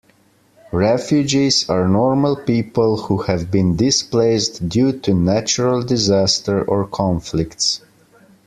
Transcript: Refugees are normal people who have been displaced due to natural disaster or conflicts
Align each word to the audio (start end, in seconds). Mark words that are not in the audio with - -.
Refugees 0.73 1.69
are 1.69 1.87
normal 1.87 2.35
people 2.35 3.03
who 3.03 3.19
have 3.21 3.51
been 3.51 3.75
displaced 3.75 4.67
due 4.67 4.93
to 4.93 5.13
natural 5.13 5.83
disaster 5.83 6.63
or 6.65 6.87
conflicts 6.87 7.81